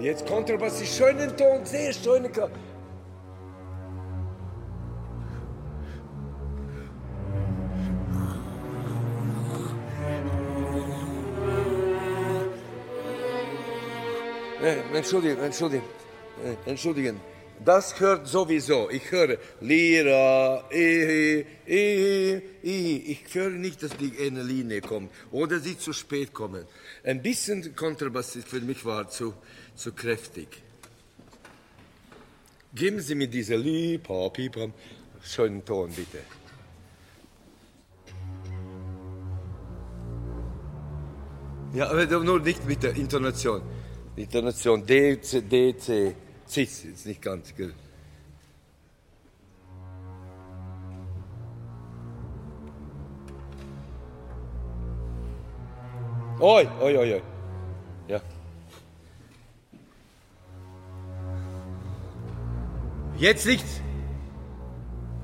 Jetzt 0.00 0.26
Kontrabass 0.26 0.80
ist 0.80 0.96
schönen 0.96 1.36
Ton, 1.36 1.64
sehr 1.64 1.92
schöne 1.92 2.28
Kla 2.30 2.48
Äh, 14.62 14.96
Entschuldigen, 14.96 15.42
entschuldigen, 15.42 15.84
äh, 16.44 16.70
entschuldigen. 16.70 17.31
Das 17.64 18.00
hört 18.00 18.26
sowieso. 18.26 18.90
Ich 18.90 19.10
höre 19.10 19.38
Lira, 19.60 20.64
eh, 20.70 21.44
eh, 21.66 22.42
eh. 22.62 22.96
Ich 23.12 23.34
höre 23.34 23.50
nicht, 23.50 23.82
dass 23.82 23.96
die 23.96 24.12
eine 24.20 24.42
Linie 24.42 24.80
kommt 24.80 25.10
oder 25.30 25.60
sie 25.60 25.78
zu 25.78 25.92
spät 25.92 26.32
kommen. 26.32 26.64
Ein 27.04 27.22
bisschen 27.22 27.76
Kontrabass 27.76 28.38
für 28.44 28.60
mich 28.60 28.84
war 28.84 29.08
zu, 29.08 29.34
zu 29.76 29.92
kräftig. 29.92 30.48
Geben 32.74 33.00
Sie 33.00 33.14
mir 33.14 33.28
diese 33.28 33.54
Li, 33.54 33.98
pa, 33.98 34.30
pi, 34.30 34.48
pam, 34.48 34.72
schönen 35.22 35.62
Ton, 35.62 35.90
bitte. 35.90 36.20
Ja, 41.74 41.90
aber 41.90 42.06
nur 42.06 42.40
nicht 42.40 42.66
mit 42.66 42.82
der 42.82 42.94
Intonation. 42.96 43.62
Intonation 44.16 44.86
D, 44.86 45.20
C, 45.20 45.42
D, 45.42 45.76
C. 45.76 46.14
Cis 46.52 46.84
ist 46.84 47.06
nicht 47.06 47.22
ganz? 47.22 47.54
Oi, 56.38 56.68
oi, 56.80 56.98
oi, 56.98 57.14
oi. 57.14 57.22
Ja. 58.08 58.20
Jetzt 63.16 63.46
nicht. 63.46 63.64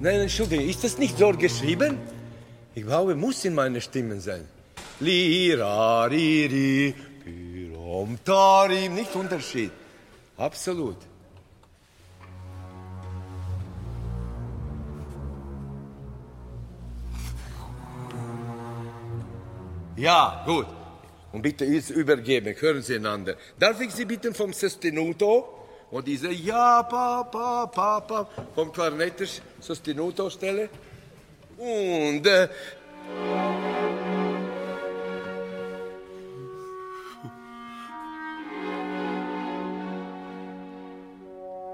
Nein, 0.00 0.20
Entschuldigung, 0.20 0.68
ist 0.68 0.84
das 0.84 0.98
nicht 0.98 1.16
so 1.16 1.32
geschrieben? 1.32 1.96
Ich 2.74 2.84
glaube, 2.84 3.14
muss 3.14 3.46
in 3.46 3.54
meiner 3.54 3.80
Stimme 3.80 4.20
sein. 4.20 4.46
Lira, 5.00 6.04
ri, 6.04 6.46
ri, 6.52 6.94
pirom, 7.24 8.18
tarim, 8.22 8.94
nicht 8.94 9.14
Unterschied. 9.16 9.70
Absolut. 10.36 10.98
Ja, 20.04 20.42
gut. 20.44 20.66
Und 21.32 21.40
bitte 21.40 21.64
jetzt 21.64 21.88
übergeben, 21.88 22.54
hören 22.60 22.82
Sie 22.82 22.96
einander. 22.96 23.36
Darf 23.58 23.80
ich 23.80 23.90
Sie 23.90 24.04
bitten 24.04 24.34
vom 24.34 24.52
Sostenuto, 24.52 25.64
wo 25.90 26.02
diese 26.02 26.30
Ja, 26.30 26.82
pa, 26.82 27.22
pa, 27.24 27.64
pa, 27.66 28.00
pa, 28.00 28.28
vom 28.54 28.70
Klarnett 28.70 29.42
Sostenuto 29.60 30.28
stelle? 30.28 30.68
Und 31.56 32.26
äh, 32.26 32.48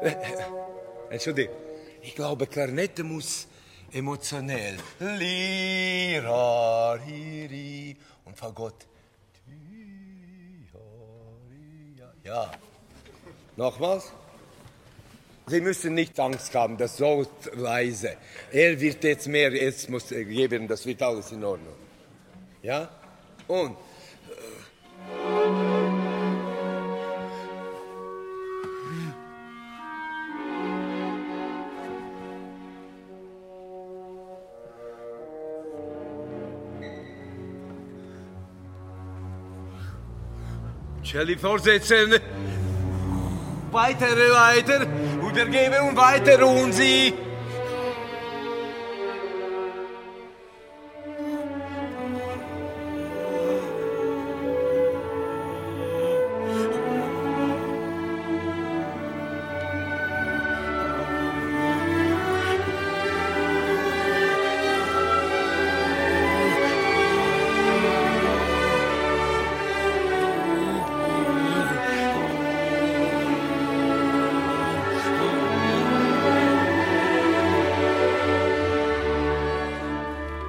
Entschuldigung, 1.10 1.54
ich 2.00 2.14
glaube, 2.14 2.46
Klarnette 2.46 3.04
muss 3.04 3.46
emotionell. 3.92 4.78
Lira, 4.98 6.94
ri, 6.94 7.46
ri. 7.50 7.96
Und 8.24 8.36
Fagott. 8.36 8.86
Ja. 12.24 12.50
Nochmals? 13.56 14.12
Sie 15.46 15.60
müssen 15.60 15.94
nicht 15.94 16.18
Angst 16.18 16.54
haben, 16.54 16.78
das 16.78 16.96
so 16.96 17.26
leise. 17.52 18.16
Er 18.50 18.80
wird 18.80 19.04
jetzt 19.04 19.28
mehr, 19.28 19.52
jetzt 19.52 19.90
muss 19.90 20.10
er 20.10 20.24
geben, 20.24 20.66
das 20.66 20.86
wird 20.86 21.02
alles 21.02 21.32
in 21.32 21.44
Ordnung. 21.44 21.74
Ja? 22.62 22.88
Und 23.46 23.76
Celli 41.04 41.36
fortsetzen. 41.36 42.14
Weiter, 43.70 44.06
weiter. 44.06 44.86
Übergeben 45.20 45.88
und 45.88 45.96
weiter 45.96 46.46
und 46.46 46.72
sie. 46.72 47.12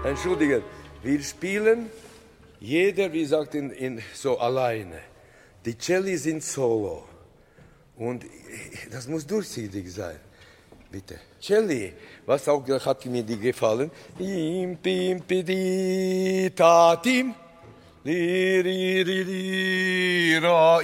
Entschuldigen, 0.05 0.61
wir 1.01 1.23
spielen 1.23 1.89
jeder, 2.59 3.11
wie 3.11 3.21
gesagt, 3.21 3.55
in, 3.55 3.71
in, 3.71 4.03
so 4.13 4.37
alleine. 4.37 4.99
Die 5.65 5.75
Celli 5.75 6.15
sind 6.17 6.43
solo. 6.43 7.05
Und 7.97 8.23
das 8.91 9.07
muss 9.07 9.25
durchsichtig 9.25 9.91
sein. 9.91 10.19
Bitte. 10.91 11.19
Celli, 11.41 11.93
was 12.23 12.47
auch 12.47 12.63
hat 12.85 13.03
mir 13.07 13.23
die 13.23 13.39
gefallen? 13.39 13.89
Im, 14.19 14.77
pim, 14.77 15.21
pidi, 15.21 16.51
ra, 16.55 17.01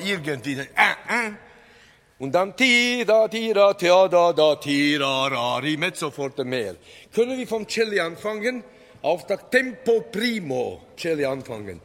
irgendwie. 0.04 0.58
Und 2.18 2.32
dann 2.34 2.56
ti, 2.58 3.04
da, 3.06 3.28
ti, 3.28 3.54
da, 3.54 3.74
tia, 3.76 4.08
da, 4.08 4.34
da, 4.34 4.56
ti, 4.56 4.98
ra, 4.98 5.28
ra, 5.28 5.58
ri, 5.58 5.78
mezzo 5.78 6.10
forte 6.10 6.44
mehr. 6.44 6.76
Können 7.14 7.38
wir 7.38 7.48
vom 7.48 7.68
Celli 7.68 8.00
anfangen? 8.00 8.64
Auftakt 9.02 9.50
Tempo 9.52 10.02
Primo, 10.02 10.82
Celli 10.96 11.26
anfangen. 11.26 11.82